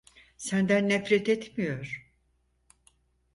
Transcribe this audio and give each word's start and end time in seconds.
Senden 0.37 0.89
nefret 0.89 1.29
etmiyor. 1.29 2.13